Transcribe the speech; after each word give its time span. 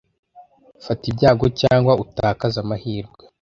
Fata 0.83 1.03
ibyago 1.11 1.45
cyangwa 1.61 1.93
utakaze 2.03 2.57
amahirwe. 2.63 3.19